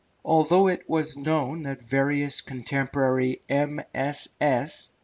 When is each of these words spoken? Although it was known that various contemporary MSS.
Although 0.25 0.67
it 0.67 0.89
was 0.89 1.15
known 1.15 1.61
that 1.61 1.79
various 1.79 2.41
contemporary 2.41 3.43
MSS. 3.47 4.93